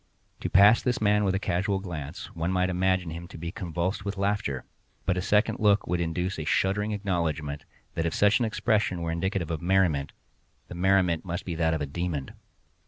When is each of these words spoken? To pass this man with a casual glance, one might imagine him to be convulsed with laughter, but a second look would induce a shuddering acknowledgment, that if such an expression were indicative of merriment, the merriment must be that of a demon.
To 0.39 0.49
pass 0.49 0.81
this 0.81 0.99
man 0.99 1.23
with 1.23 1.35
a 1.35 1.39
casual 1.39 1.77
glance, 1.77 2.33
one 2.35 2.51
might 2.51 2.71
imagine 2.71 3.11
him 3.11 3.27
to 3.27 3.37
be 3.37 3.51
convulsed 3.51 4.03
with 4.03 4.17
laughter, 4.17 4.65
but 5.05 5.15
a 5.15 5.21
second 5.21 5.59
look 5.59 5.85
would 5.85 6.01
induce 6.01 6.39
a 6.39 6.43
shuddering 6.43 6.91
acknowledgment, 6.91 7.65
that 7.93 8.07
if 8.07 8.13
such 8.15 8.39
an 8.39 8.45
expression 8.45 9.03
were 9.03 9.11
indicative 9.11 9.51
of 9.51 9.61
merriment, 9.61 10.11
the 10.69 10.73
merriment 10.73 11.23
must 11.23 11.45
be 11.45 11.53
that 11.53 11.75
of 11.75 11.81
a 11.81 11.85
demon. 11.85 12.31